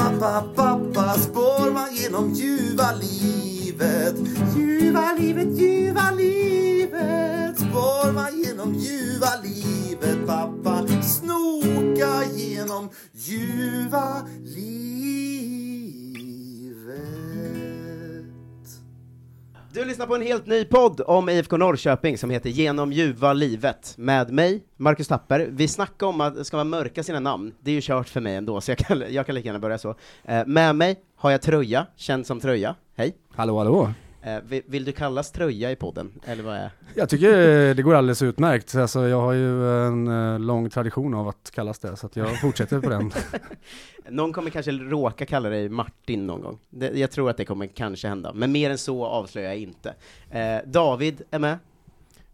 [0.00, 4.16] pappa, pappa spår man genom ljuva livet.
[4.56, 10.26] Ljuva livet, ljuva livet spår man genom ljuva livet.
[10.26, 14.99] Pappa, snoka genom ljuva livet.
[19.72, 23.94] Du lyssnar på en helt ny podd om IFK Norrköping som heter Genom ljuva livet
[23.96, 25.48] med mig, Marcus Tapper.
[25.50, 28.20] Vi snackade om att det ska man mörka sina namn, det är ju kört för
[28.20, 29.94] mig ändå, så jag kan, jag kan lika gärna börja så.
[30.24, 32.74] Eh, med mig har jag Tröja, känd som Tröja.
[32.96, 33.16] Hej!
[33.34, 33.92] Hallå, hallå.
[34.22, 38.22] Eh, vill, du kallas Tröja i podden, eller vad är Jag tycker det går alldeles
[38.22, 38.74] utmärkt.
[38.74, 42.40] Alltså, jag har ju en eh, lång tradition av att kallas det, så att jag
[42.40, 43.12] fortsätter på den.
[44.08, 46.58] Någon kommer kanske råka kalla dig Martin någon gång.
[46.70, 49.94] Det, jag tror att det kommer kanske hända, men mer än så avslöjar jag inte.
[50.30, 51.58] Eh, David är med.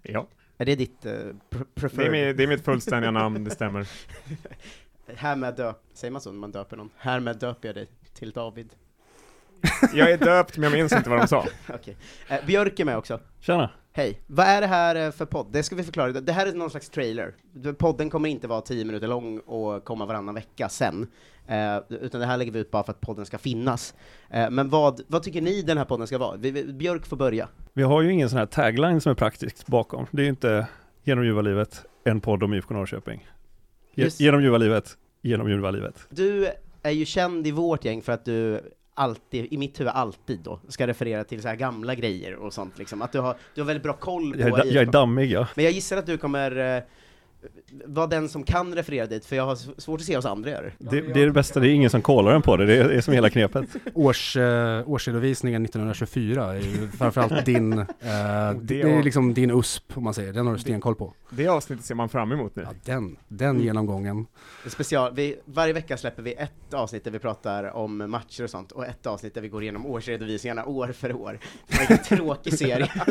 [0.02, 0.27] Ja,
[0.58, 1.34] Är det ditt det är,
[1.74, 2.12] preferred?
[2.12, 3.88] mitt, det är mitt fullständiga namn, det stämmer.
[5.16, 6.91] Härmed döp, säger man så när man döper någon?
[6.96, 8.70] Härmed döper jag dig till David.
[9.95, 11.44] Jag är döpt, men jag minns inte vad de sa.
[11.75, 11.97] Okej.
[12.28, 13.20] Eh, Björk är med också.
[13.41, 13.70] Tjena!
[13.92, 14.20] Hej.
[14.27, 15.47] Vad är det här eh, för podd?
[15.53, 16.12] Det ska vi förklara.
[16.12, 17.34] Det här är någon slags trailer.
[17.53, 21.06] Du, Podden kommer inte vara 10 minuter lång och komma varannan vecka sen.
[21.47, 23.95] Eh, utan det här lägger vi ut bara för att podden ska finnas.
[24.30, 26.36] Eh, men vad, vad tycker ni den här podden ska vara?
[26.36, 27.48] Vi, vi, Björk får börja.
[27.73, 30.06] Vi har ju ingen sån här tagline som är praktisk bakom.
[30.11, 30.67] Det är ju inte
[31.05, 33.28] genom ljuva livet, en podd om IFK Norrköping.
[33.95, 36.06] Ge- Just- Genom ljuva livet, genom ljuva livet.
[36.11, 36.48] Du
[36.83, 38.61] är ju känd i vårt gäng för att du
[38.97, 42.78] alltid, i mitt huvud alltid då, ska referera till så här gamla grejer och sånt
[42.78, 43.02] liksom.
[43.02, 45.48] Att du har, du har väldigt bra koll på Jag är, jag är dammig ja.
[45.55, 46.83] Men jag gissar att du kommer eh,
[47.84, 50.62] vara den som kan referera dit, för jag har svårt att se oss andra göra
[50.62, 50.72] det.
[50.78, 52.89] Det, det är det bästa, det är ingen som kollar den på det, det är,
[52.89, 53.64] det är som hela knepet.
[53.94, 59.97] Års, eh, årsredovisningen 1924 är ju framförallt din, eh, det, Det är liksom din USP
[59.97, 61.14] om man säger, den har du stenkoll på.
[61.30, 62.62] Det avsnittet ser man fram emot nu.
[62.62, 63.62] Ja, den, den Mm.
[63.64, 64.27] genomgången.
[64.67, 68.72] Special, vi, varje vecka släpper vi ett avsnitt där vi pratar om matcher och sånt,
[68.72, 71.39] och ett avsnitt där vi går igenom årsredovisningarna år för år.
[71.78, 72.91] Vilken tråkig serie.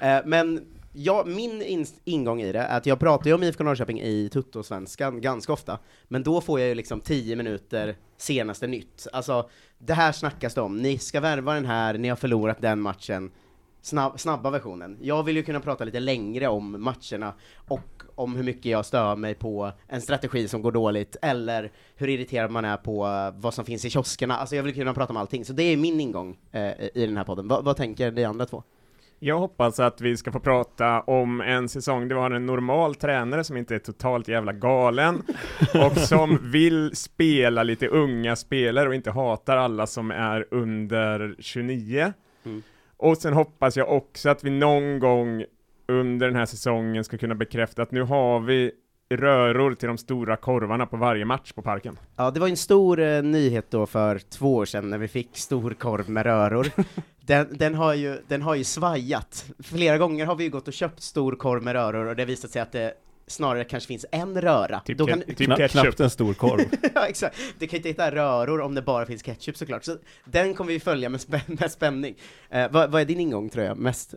[0.00, 0.64] Eh, Men
[0.96, 4.28] ja, min in, ingång i det är att jag pratar ju om IFK Norrköping i
[4.32, 5.78] Tuttosvenskan ganska ofta,
[6.08, 9.06] men då får jag ju liksom 10 minuter senaste nytt.
[9.12, 12.80] Alltså, det här snackas det om, ni ska värva den här, ni har förlorat den
[12.80, 13.30] matchen.
[13.82, 14.98] Snabb, snabba versionen.
[15.00, 17.34] Jag vill ju kunna prata lite längre om matcherna
[17.68, 22.08] och om hur mycket jag stör mig på en strategi som går dåligt, eller hur
[22.08, 24.36] irriterad man är på vad som finns i kioskerna.
[24.36, 27.16] Alltså jag vill kunna prata om allting, så det är min ingång eh, i den
[27.16, 27.48] här podden.
[27.48, 28.62] Va, vad tänker ni andra två?
[29.26, 32.94] Jag hoppas att vi ska få prata om en säsong där vi har en normal
[32.94, 35.22] tränare som inte är totalt jävla galen
[35.74, 42.12] och som vill spela lite unga spelare och inte hatar alla som är under 29.
[42.44, 42.62] Mm.
[42.96, 45.44] Och sen hoppas jag också att vi någon gång
[45.88, 48.72] under den här säsongen ska kunna bekräfta att nu har vi
[49.10, 51.98] röror till de stora korvarna på varje match på Parken.
[52.16, 55.36] Ja, det var en stor eh, nyhet då för två år sedan när vi fick
[55.36, 56.66] stor korv med röror.
[57.26, 59.44] Den, den, har ju, den har ju svajat.
[59.62, 62.26] Flera gånger har vi ju gått och köpt stor korv med röror och det har
[62.26, 62.94] visat sig att det
[63.26, 64.80] snarare kanske finns en röra.
[64.80, 65.82] Typ, Då kan, typ Kna, ketchup.
[65.82, 66.60] knappt en stor korv.
[66.94, 67.36] ja, exakt.
[67.58, 69.84] Du kan inte hitta röror om det bara finns ketchup såklart.
[69.84, 72.14] Så den kommer vi följa med, spän- med spänning.
[72.50, 74.14] Eh, vad, vad är din ingång tror jag, mest?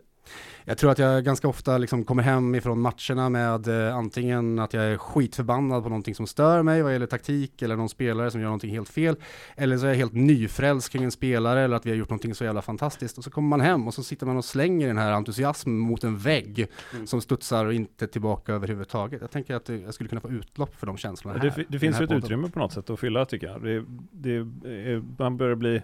[0.64, 4.72] Jag tror att jag ganska ofta liksom kommer hem ifrån matcherna med eh, antingen att
[4.74, 8.40] jag är skitförbannad på någonting som stör mig vad gäller taktik eller någon spelare som
[8.40, 9.16] gör någonting helt fel.
[9.56, 12.34] Eller så är jag helt nyfrälst kring en spelare eller att vi har gjort någonting
[12.34, 13.18] så jävla fantastiskt.
[13.18, 16.04] Och så kommer man hem och så sitter man och slänger den här entusiasmen mot
[16.04, 17.06] en vägg Mm.
[17.06, 19.20] som studsar och inte tillbaka överhuvudtaget.
[19.20, 21.56] Jag tänker att det, jag skulle kunna få utlopp för de känslorna Det, här.
[21.56, 22.24] det den finns ju ett podden.
[22.24, 23.62] utrymme på något sätt att fylla tycker jag.
[23.62, 25.82] Det, det, är- man börjar bli,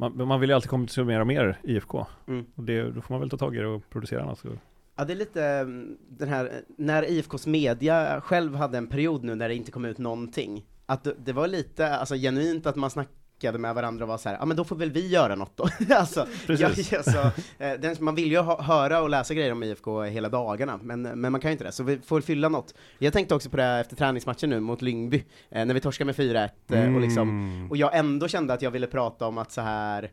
[0.00, 2.06] man, man vill ju alltid konsumera mer IFK.
[2.28, 2.44] Mm.
[2.54, 4.38] Och det, då får man väl ta tag i det och producera något.
[4.38, 4.48] Så.
[4.96, 9.34] Ja, det är lite mm, den här, när IFKs media själv hade en period nu
[9.34, 12.90] när det inte kom ut någonting, att det- var lite, alltså genuint att man
[13.40, 15.56] snackade med varandra och var så här, ja men då får väl vi göra något
[15.56, 15.68] då.
[15.94, 16.92] alltså, Precis.
[16.92, 20.28] Ja, alltså, eh, den, man vill ju ha, höra och läsa grejer om IFK hela
[20.28, 22.74] dagarna, men, men man kan ju inte det, så vi får fylla något.
[22.98, 26.16] Jag tänkte också på det efter träningsmatchen nu mot Lyngby, eh, när vi torskade med
[26.16, 27.70] 4-1, eh, och liksom, Mm.
[27.70, 30.10] och jag ändå kände att jag ville prata om att så här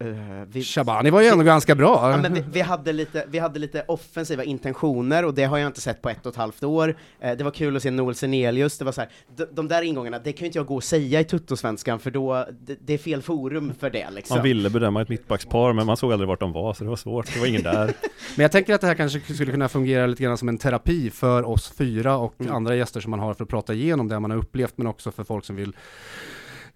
[0.00, 0.08] eh,
[0.48, 2.10] vi, Shabani var ju ändå ganska bra.
[2.10, 5.66] Ja, men vi, vi, hade lite, vi hade lite offensiva intentioner och det har jag
[5.66, 6.96] inte sett på ett och ett halvt år.
[7.20, 9.82] Eh, det var kul att se Noel Senelius, det var så här, de, de där
[9.82, 12.94] ingångarna, det kan ju inte jag gå och säga i tuttosvenskan för då, det, det
[12.94, 14.36] är fel forum för det liksom.
[14.36, 16.96] Man ville bedöma ett mittbackspar men man såg aldrig vart de var så det var
[16.96, 17.34] svårt.
[17.34, 17.84] Det var ingen där.
[18.36, 21.10] Men jag tänker att det här kanske skulle kunna fungera lite grann som en terapi
[21.10, 22.54] för oss fyra och Mm.
[22.54, 25.10] andra gäster som man har för att prata igenom det man har upplevt, men också
[25.10, 25.72] för folk som vill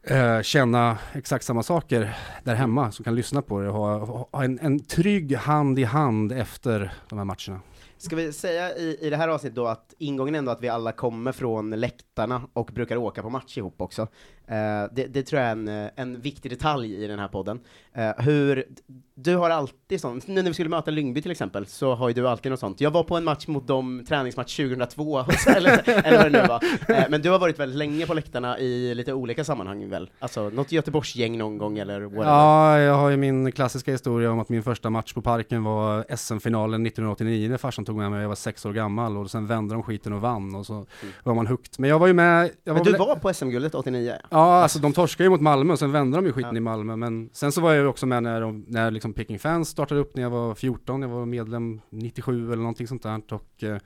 [0.03, 4.45] eh, känna exakt samma saker där hemma, som kan lyssna på det och ha, ha
[4.45, 7.61] en, en trygg hand i hand efter de här matcherna.
[7.97, 10.69] Ska vi säga i, i det här avsnittet då att ingången är ändå att vi
[10.69, 14.03] alla kommer från läktarna och brukar åka på match ihop också.
[14.47, 17.61] Eh, det, det tror jag är en, en viktig detalj i den här podden.
[17.95, 18.65] Eh, hur,
[19.15, 22.15] du har alltid sånt, nu när vi skulle möta Lyngby till exempel, så har ju
[22.15, 22.81] du alltid något sånt.
[22.81, 25.25] Jag var på en match mot dem, träningsmatch 2002,
[25.57, 26.63] eller, eller vad det nu var.
[26.97, 30.11] Eh, men du har varit väldigt länge på läktarna i lite olika sammanhang väl?
[30.19, 32.25] Alltså, något Göteborgsgäng någon gång eller whatever?
[32.27, 36.17] Ja, jag har ju min klassiska historia om att min första match på Parken var
[36.17, 39.75] SM-finalen 1989 när farsan tog med mig, jag var sex år gammal och sen vände
[39.75, 40.87] de skiten och vann och så
[41.25, 41.75] var man hooked.
[41.79, 42.51] Men jag var ju med...
[42.65, 44.15] Jag Men du väl- var på SM-guldet 89?
[44.31, 46.57] Ja, alltså de torskade ju mot Malmö och sen vände de ju skiten Ja.
[46.57, 46.97] i Malmö.
[46.97, 50.01] Men sen så var jag ju också med när, de, när liksom Peking Fans startade
[50.01, 51.03] upp när jag var 14.
[51.03, 53.23] Jag var medlem 97 eller någonting sånt där.
[53.31, 53.79] Och eh,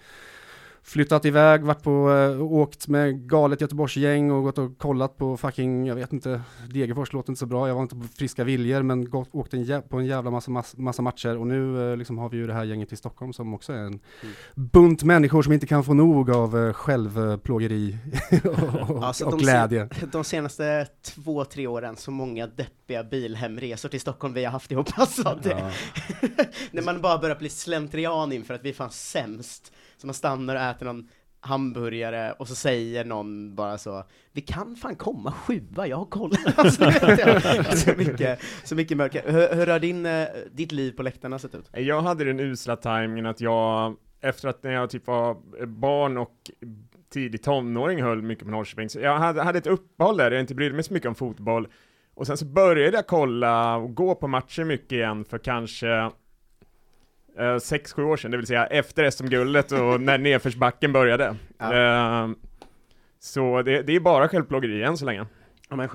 [0.86, 5.86] flyttat iväg, varit på, eh, åkt med galet Göteborgsgäng och gått och kollat på fucking,
[5.86, 6.40] jag vet inte,
[6.70, 7.68] Degerfors låter inte så bra.
[7.68, 11.02] Jag var inte på friska viljor men gått, åkt en på en jävla massa, massa,
[11.02, 11.36] matcher.
[11.36, 13.76] Och nu eh, liksom har vi ju det här gänget i Stockholm som också är
[13.76, 14.00] en
[14.54, 17.96] bunt människor som inte kan få nog av eh, självplågeri
[18.44, 19.88] och, och, Alltså, och de glädje.
[20.12, 24.88] De senaste två, tre åren, så många deppiga bilhemresor till Stockholm vi har haft ihop.
[24.94, 25.70] Alltså, det, Ja.
[26.70, 29.72] när man bara börjar bli slentrian inför att vi är fan sämst.
[29.96, 31.08] Så man stannar och äter någon
[31.40, 36.32] hamburgare och så säger någon bara så, vi kan fan komma sjua, jag har koll.
[36.56, 39.32] Alltså, alltså, så, mycket, så mycket mörker.
[39.32, 41.70] Hur, hur har din, eh, ditt liv på läktarna sett ut?
[41.72, 46.50] Jag hade den usla tajmingen att jag, efter att när jag typ var barn och
[47.08, 50.54] tidig tonåring höll mycket på Norrköping, så jag hade, hade ett uppehåll där, jag inte
[50.54, 51.68] brydde mig så mycket om fotboll.
[52.14, 56.10] Och sen så började jag kolla och gå på matcher mycket igen för kanske
[57.38, 61.36] eh, sex, sju år sedan, det vill säga efter SM-guldet och när nedförsbacken började.
[61.58, 61.74] Ja.
[62.24, 62.30] Eh,
[63.18, 65.26] så det, det är bara självplågeri än så länge.
[65.68, 65.88] Ja, men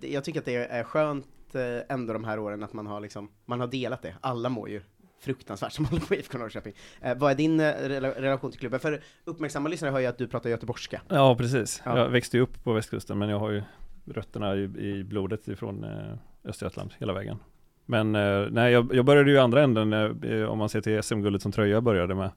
[0.00, 3.30] jag tycker att det är skönt eh, ändå de här åren att man har liksom,
[3.46, 4.14] man har delat det.
[4.20, 4.82] Alla mår ju
[5.20, 6.72] fruktansvärt som håller på IFK Norrköping.
[7.00, 8.80] Eh, vad är din eh, rela- relation till klubben?
[8.80, 11.00] För uppmärksamma lyssnare hör ju att du pratar göteborgska.
[11.08, 11.82] Ja, precis.
[11.84, 11.98] Ja.
[11.98, 13.62] Jag växte ju upp på västkusten, men jag har ju
[14.04, 16.14] rötterna i, i blodet ifrån eh,
[16.44, 17.38] Östergötland hela vägen.
[17.86, 21.02] Men eh, nej, jag, jag började ju i andra änden, eh, om man ser till
[21.02, 22.30] SM-guldet som Tröja började med,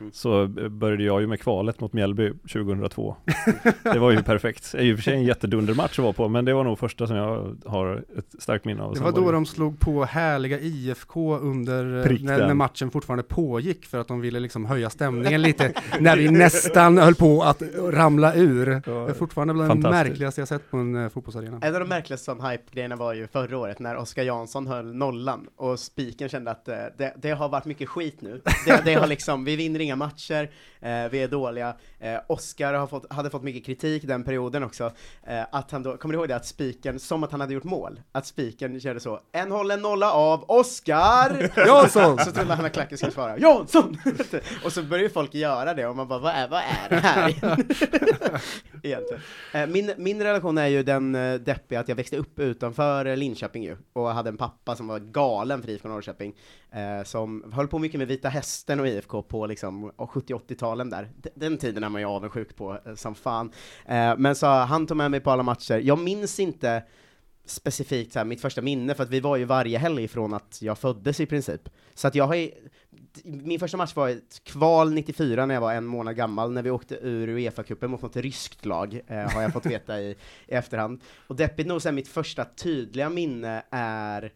[0.00, 0.12] Mm.
[0.12, 3.16] så eh, började jag ju med kvalet mot Mjällby 2002.
[3.82, 4.72] det var ju perfekt.
[4.72, 6.64] Det är ju i och för sig en jättedundermatch att vara på, men det var
[6.64, 8.94] nog första som jag har ett starkt minne av.
[8.94, 13.22] Det var då ju- de slog på härliga IFK under, eh, när, när matchen fortfarande
[13.22, 17.62] pågick för att de ville liksom höja stämningen lite, när vi nästan höll på att
[17.92, 18.66] ramla ur.
[18.66, 21.58] Det är fortfarande bland det märkligaste jag sett på en fotbollsarena.
[21.62, 25.48] En av de märkligaste sån hype-grejerna var ju förra året när Oskar Jansson höll nollan
[25.56, 28.42] och spiken kände att eh, det, det har varit mycket skit nu.
[28.66, 30.50] Det, det har liksom, vi vinner inga matcher,
[30.80, 31.74] eh, vi är dåliga.
[32.00, 34.92] Eh, Oskar har fått, hade fått mycket kritik den perioden också.
[35.26, 36.36] Eh, att han då, kommer du ihåg det?
[36.36, 40.12] Att spiken, som att han hade gjort mål, att spiken körde så, en hållen nolla
[40.12, 41.52] av Oskar!
[41.56, 42.18] Jansson!
[42.18, 43.98] Så trodde han att klacken skulle svara Jansson!
[44.64, 46.96] och så börjar ju folk göra det och man bara, vad är, vad är det
[46.96, 47.34] här?
[48.82, 49.72] Egentligen.
[49.72, 51.12] Min, min relation är ju den
[51.44, 55.62] deppiga att jag växte upp utanför Linköping ju, och hade en pappa som var galen
[55.62, 56.34] för IFK Norrköping,
[56.70, 61.10] eh, som höll på mycket med Vita Hästen och IFK på liksom 70-80-talen där.
[61.34, 63.52] Den tiden är man ju avundsjuk på eh, som fan.
[63.86, 65.78] Eh, men så han tog med mig på alla matcher.
[65.78, 66.82] Jag minns inte
[67.44, 70.58] specifikt så här, mitt första minne, för att vi var ju varje helg från att
[70.62, 71.68] jag föddes i princip.
[71.94, 72.50] Så att jag har ju,
[73.24, 76.70] min första match var ett kval 94 när jag var en månad gammal, när vi
[76.70, 81.00] åkte ur Uefa-cupen mot något ryskt lag, eh, har jag fått veta i, i efterhand.
[81.26, 84.32] Och deppigt nog så är mitt första tydliga minne är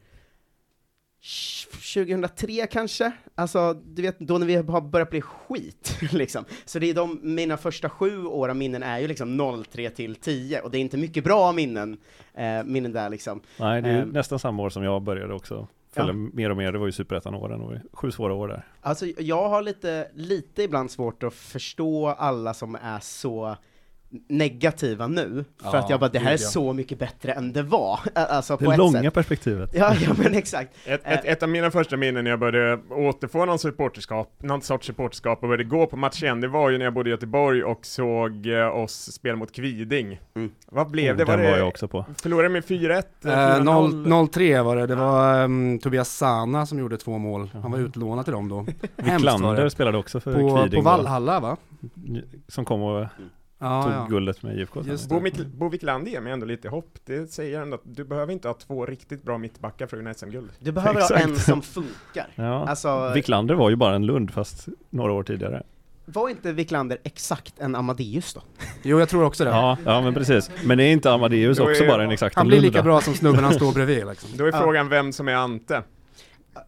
[1.95, 3.13] 2003 kanske?
[3.35, 6.45] Alltså, du vet, då när vi har börjat bli skit, liksom.
[6.65, 10.15] Så det är de, mina första sju år av minnen är ju liksom 03 till
[10.15, 11.97] 10, och det är inte mycket bra minnen,
[12.35, 13.41] eh, minnen där liksom.
[13.61, 14.09] Nej, det är Ehm.
[14.09, 15.69] nästan samma år som jag började också.
[15.93, 18.65] Följa mer och mer, det var ju superettan-åren och sju svåra år där.
[18.81, 23.57] Alltså, jag har lite, lite ibland svårt att förstå alla som är så
[24.29, 27.63] negativa nu, för Ja, att jag bara, det här är så mycket bättre än det
[27.63, 29.15] var, alltså på Det ett långa sätt.
[29.15, 29.71] perspektivet.
[29.75, 30.71] Ja, ja men exakt.
[30.87, 34.87] Ett, ett, ett av mina första minnen när jag började återfå någon supporterskap, någon sorts
[34.87, 37.65] supporterskap och började gå på match igen, det var ju när jag bodde i Göteborg
[37.65, 40.21] och såg eh, oss spela mot Kviding.
[40.37, 40.51] Mm.
[40.67, 41.25] Vad blev Oh, det?
[41.25, 42.05] Var den var det jag också på.
[42.23, 43.03] Förlorade med 4-1?
[43.25, 44.07] Eh, 4-0?
[44.09, 47.51] 0 03 var det, det var um, Tobias Sana som gjorde två mål.
[47.63, 48.67] Han var utlånad till dem då.
[48.97, 49.71] Wiklander det.
[49.71, 50.85] spelade också för På, Kviding.
[50.85, 50.91] på.
[50.91, 51.57] Valhalla va?
[52.49, 53.07] Som kom och
[53.59, 54.07] Ja, tog ja.
[54.11, 54.83] guldet med IFK.
[55.55, 56.99] Bo, Wiklander ger mig ändå lite hopp.
[57.05, 60.15] Det säger ändå att du behöver inte ha två riktigt bra mittbackar för att vinna
[60.15, 60.51] SM-guld.
[60.59, 61.25] Du behöver ha Exakt.
[61.25, 62.27] en som funkar.
[62.35, 62.69] Ja.
[62.69, 65.63] Alltså, Wiklander var ju bara en Lund fast några år tidigare.
[66.05, 68.43] var inte Wiklander exakt en Amadeus då?
[68.83, 69.51] Jo, jag tror också det.
[69.51, 70.51] Ja, ja men precis.
[70.65, 73.15] Men det är inte Amadeus är- också bara en exakt Han blir lika bra som
[73.15, 74.31] snubben han står bredvid liksom.
[74.37, 74.61] Då är Ja.
[74.61, 75.83] frågan vem som är Ante.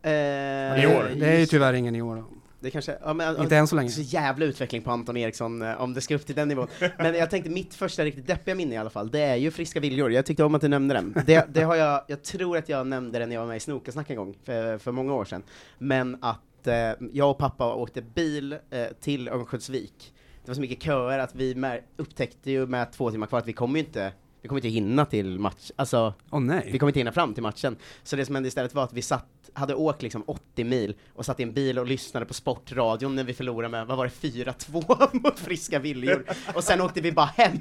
[0.02, 1.10] Eh, I år.
[1.20, 2.24] Det är ju tyvärr ingen i år då.
[2.60, 3.88] Det kanske, ja, men, Inte än så länge.
[3.88, 6.66] Så jävla utveckling på Anton Eriksson eh, om det ska upp till den nivån.
[6.98, 9.80] Men jag tänkte mitt första riktigt deppiga minne i alla fall, det är ju Friska
[9.80, 10.12] Viljor.
[10.12, 11.14] Jag tyckte om att du nämnde den.
[11.26, 13.60] Det, det har jag, jag tror att jag nämnde den när jag var med i
[13.60, 15.42] Snokasnack en gång, för, för många år sedan.
[15.78, 16.74] Men att eh,
[17.12, 20.14] jag och pappa åkte bil eh, till Örnsköldsvik.
[20.44, 23.52] Det var så mycket köer att vi upptäckte ju med två timmar kvar att vi
[23.52, 24.12] kommer ju inte
[24.42, 26.68] vi kommer inte hinna till match, alltså Åh nej.
[26.72, 27.76] vi kommer inte hinna fram till matchen.
[28.02, 31.24] Så det som hände istället var att vi satt, hade åkt liksom 80 mil och
[31.24, 34.28] satt i en bil och lyssnade på sportradion när vi förlorade med, vad var det,
[34.28, 36.24] 4-2 mot friska viljor.
[36.54, 37.58] Och sen åkte vi bara hem.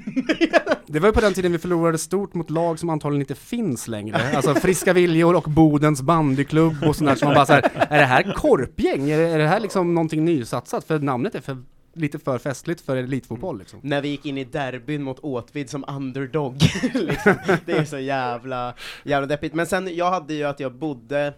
[0.86, 3.88] Det var ju på den tiden vi förlorade stort mot lag som antagligen inte finns
[3.88, 4.36] längre.
[4.36, 7.98] Alltså Friska Viljor och Bodens bandyklubb och sånt där som man bara så här, är
[7.98, 9.10] det här korpgäng?
[9.10, 10.84] Är det, är det här liksom någonting nysatsat?
[10.84, 11.56] För namnet är för,
[12.00, 13.80] lite för festligt för elitfotboll liksom.
[13.82, 16.54] när vi gick in i derbyn mot Åtvid som underdog.
[16.94, 17.34] liksom.
[17.66, 18.74] Det är så jävla,
[19.04, 19.54] jävla deppigt.
[19.54, 21.34] Men sen, jag hade ju att jag bodde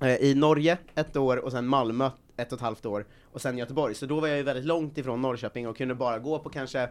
[0.00, 3.58] eh, i Norge ett år och sen Malmö ett och ett halvt år och sen
[3.58, 3.94] Göteborg.
[3.94, 6.88] Så då var jag ju väldigt långt ifrån Norrköping och kunde bara gå på kanske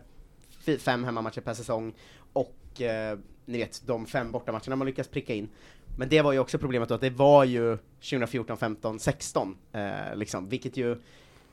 [0.79, 1.93] fem hemmamatcher per säsong
[2.33, 5.49] och eh, ni vet, de fem bortamatcherna man lyckas pricka in.
[5.97, 10.15] Men det var ju också problemet då, att det var ju 2014, 15, 16, eh,
[10.15, 11.01] liksom, vilket ju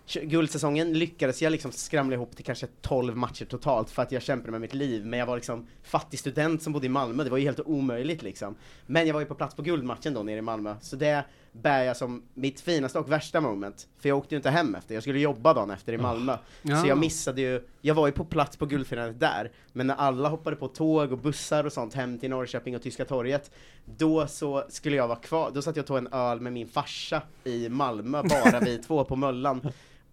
[0.06, 4.50] Guldsäsongen lyckades jag liksom skramla ihop till kanske 12 matcher totalt för att jag kämpade
[4.50, 7.38] med mitt liv, men jag var liksom fattig student som bodde i Malmö, det var
[7.38, 8.54] ju helt omöjligt liksom.
[8.86, 11.82] Men jag var ju på plats på guldmatchen då nere i Malmö, så det bär
[11.82, 15.02] jag som mitt finaste och värsta moment, för jag åkte ju inte hem efter, jag
[15.02, 16.36] skulle jobba dagen efter i Malmö.
[16.62, 16.82] Ja.
[16.82, 20.28] Så jag missade ju, jag var ju på plats på guldfirandet där, men när alla
[20.28, 23.50] hoppade på tåg och bussar och sånt hem till Norrköping och Tyska torget,
[23.84, 26.68] då så skulle jag vara kvar, då satt jag och tog en öl med min
[26.68, 29.60] farsa i Malmö, bara vi två på Möllan.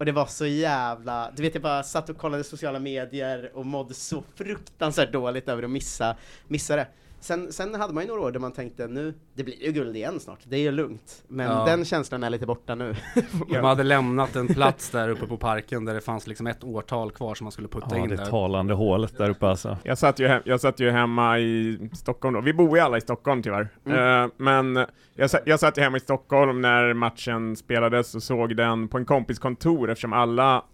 [0.00, 3.66] Och det var så jävla, du vet jag bara satt och kollade sociala medier och
[3.66, 6.16] mådde så fruktansvärt dåligt över att missa,
[6.48, 6.86] missa det.
[7.22, 9.96] Sen, sen hade man ju några år där man tänkte nu, det blir ju guld
[9.96, 11.24] igen snart, det är ju lugnt.
[11.28, 11.64] Men Ja.
[11.64, 12.94] den känslan är lite borta nu.
[13.48, 17.10] De hade lämnat en plats där uppe på parken där det fanns liksom ett årtal
[17.10, 18.26] kvar som man skulle putta Ja, in det där.
[18.26, 19.76] talande hålet där uppe alltså.
[19.82, 22.40] Jag satt, ju hem, jag satt ju hemma i Stockholm då.
[22.40, 23.68] Vi bor ju alla i Stockholm tyvärr.
[23.86, 24.24] Mm.
[24.24, 28.56] Eh, men jag, sa- jag satt ju hemma i Stockholm när matchen spelades och såg
[28.56, 30.64] den på en kompis kontor eftersom alla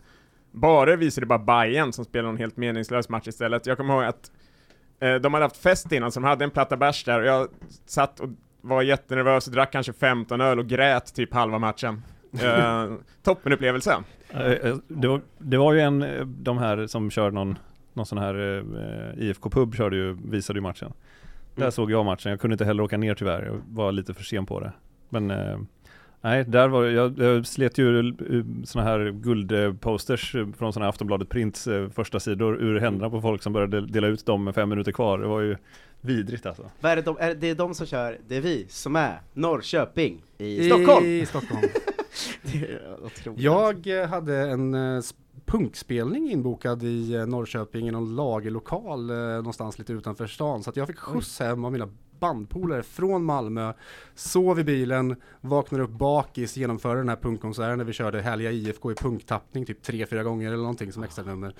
[0.52, 3.66] bara visade bara Bayern som spelade en helt meningslös match istället.
[3.66, 4.30] Jag kommer ihåg att
[4.98, 7.48] de hade haft fest innan, så de hade en platta bärs där och jag
[7.86, 8.28] satt och
[8.60, 12.02] var jättenervös och drack kanske 15 öl och grät typ halva matchen.
[12.42, 13.96] Eh, toppenupplevelse.
[14.30, 17.58] Eh, eh, Det var, det var ju en, eh, de här som kör någon,
[17.92, 20.92] någon sån här eh, IFK-pub körde ju, visade ju matchen.
[21.54, 21.72] Där Mm.
[21.72, 24.46] såg jag matchen, jag kunde inte heller åka ner tyvärr, jag var lite för sen
[24.46, 24.72] på det.
[25.08, 25.58] Men eh,
[26.20, 28.14] nej, där var jag, jag slet ju
[28.64, 33.20] såna här guldposters eh, från såna här Aftonbladet Prints eh, första sidor ur händerna på
[33.20, 35.18] folk som började dela ut dem med fem minuter kvar.
[35.18, 35.56] Det var ju
[36.00, 36.70] vidrigt alltså.
[36.80, 40.22] Vad är det, de, är det de som kör, det är vi som är Norrköping
[40.38, 41.06] i, Stockholm!
[41.06, 41.62] I Stockholm.
[42.42, 43.40] Det är otroligt.
[43.40, 45.02] Jag eh, hade en
[45.46, 50.62] punkspelning inbokad i Norrköping i någon lagerlokal eh, någonstans lite utanför stan.
[50.62, 51.88] Så att jag fick skjuts hem av mina
[52.20, 53.72] bandpolare från Malmö,
[54.14, 58.92] sov i bilen, vaknade upp bakis, genomförde den här punkkonserten där vi körde Härliga IFK
[58.92, 61.54] i punktappning typ tre, fyra gånger eller någonting som extra nummer.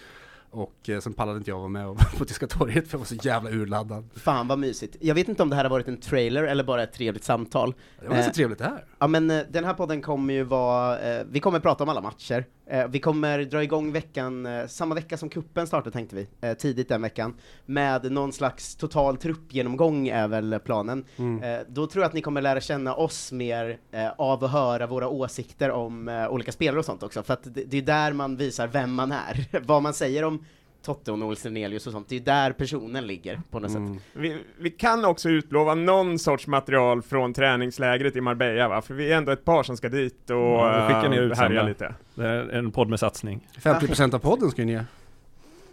[0.50, 3.06] Och eh, sen pallade inte jag vara med och- på Tyska torget för jag var
[3.06, 4.08] så jävla urladdad.
[4.14, 4.96] Fan vad mysigt.
[5.00, 7.74] Jag vet inte om det här har varit en trailer eller bara ett trevligt samtal.
[8.00, 8.84] Det var så Eh, trevligt det här.
[8.98, 12.00] Ja men eh, den här podden kommer ju vara, eh, vi kommer prata om alla
[12.00, 12.44] matcher.
[12.66, 16.54] Eh, vi kommer dra igång veckan, eh, samma vecka som kuppen startar tänkte vi, eh,
[16.54, 17.34] tidigt den veckan,
[17.66, 21.04] med någon slags total truppgenomgång är väl planen.
[21.16, 21.42] Mm.
[21.42, 24.86] Eh, då tror jag att ni kommer lära känna oss mer eh, av att höra
[24.86, 28.12] våra åsikter om eh, olika spelare och sånt också, för att det, det är där
[28.12, 29.60] man visar vem man är.
[29.66, 30.44] Vad man säger om
[30.86, 33.78] Totte och Olsen Nelius och sånt, det är där personen ligger på något sätt.
[33.78, 33.98] Mm.
[34.12, 38.82] Vi, vi kan också utlova någon sorts material från träningslägret i Marbella va?
[38.82, 41.94] För vi är ändå ett par som ska dit och eh, härja lite.
[42.14, 43.48] Det är en podd med satsning.
[43.58, 44.84] 50% av podden ska ju ner.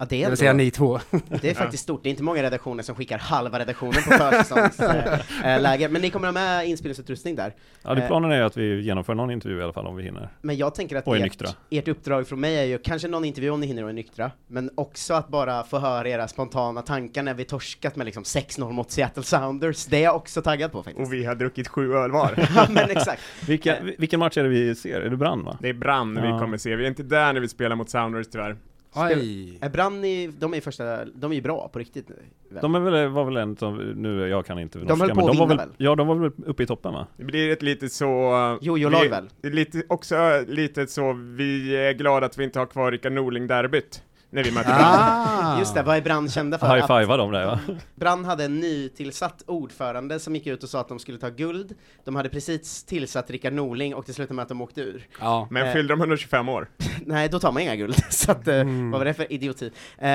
[0.04, 1.00] Ja, det, är Det vill ändå- säga ni två.
[1.42, 5.90] det är faktiskt stort, det är inte många redaktioner som skickar halva redaktionen på försäsongsläger,
[5.90, 7.54] men ni kommer ha med inspelningsutrustning där.
[7.84, 8.08] Ja, det Eh.
[8.08, 10.30] planen är att vi genomför någon intervju i alla fall om vi hinner.
[10.42, 13.60] Men jag tänker att ert, ert uppdrag från mig är ju kanske någon intervju om
[13.60, 17.34] ni hinner och är nyktra, men också att bara få höra era spontana tankar när
[17.34, 19.86] vi torskat med liksom 6-0 mot Seattle Sounders.
[19.86, 21.08] Det är jag också taggad på faktiskt.
[21.08, 22.34] Och vi har druckit sju öl var.
[22.56, 23.22] ja men exakt.
[23.48, 25.02] Vilka, vilken match är det vi ser?
[25.02, 25.58] Är det Brann va?
[25.62, 26.40] Det är Brann vi Ja.
[26.40, 26.76] kommer se.
[26.76, 28.56] Vi är inte där när vi spelar mot Sounders tyvärr.
[28.96, 29.58] Aj.
[29.62, 32.16] Är Branny, de är ju första, de är ju bra på riktigt nu.
[32.50, 32.62] väl?
[32.62, 35.26] De är väl, var väl en som, nu jag kan inte norska, höll på men
[35.28, 35.70] de var väl, väl?
[35.78, 37.08] Ja, de var väl uppe i toppen va?
[37.18, 38.58] Det blir ett lite så...
[38.62, 39.30] Jojo-lag väl?
[39.42, 43.12] det är Lite, också lite så, vi är glada att vi inte har kvar Rickard
[43.12, 44.04] Norling-derbyt.
[44.34, 44.82] När vi mötte Brann.
[44.84, 45.60] Ah.
[45.60, 46.68] Just det, vad är Brann kända för?
[46.76, 47.60] High Att fivea dem där va?
[47.96, 51.76] Brann hade en nytillsatt ordförande som gick ut och sa att de skulle ta guld.
[52.04, 55.08] De hade precis tillsatt Rickard Norling och det slutade med att de åkte ur.
[55.20, 55.48] Ja.
[55.52, 56.70] Men fyllde de 125 år?
[57.06, 57.96] Nej, då tar man inga guld.
[58.10, 58.92] Så att, eh, Mm.
[58.92, 59.72] vad var det för idioti?
[59.98, 60.10] Eh,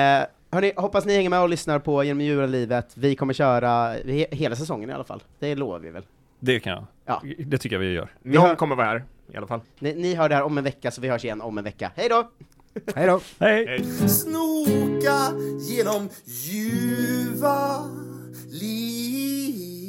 [0.51, 2.91] hörni, hoppas ni hänger med och lyssnar på Genom djura livet.
[2.97, 5.23] Vi kommer köra he- hela säsongen i alla fall.
[5.39, 6.03] Det lovar vi väl.
[6.39, 6.83] Det kan jag.
[7.05, 7.21] Ja.
[7.45, 8.09] Det tycker jag vi gör.
[8.21, 9.61] Någon kommer vara här, i alla fall.
[9.79, 11.91] Ni, ni hör det här om en vecka, så vi hörs igen om en vecka.
[11.95, 12.29] Hej då!
[12.95, 13.21] Hej då.
[13.39, 13.85] Hej.
[14.07, 15.33] Snoka
[15.69, 17.85] genom ljuva
[18.51, 19.79] livet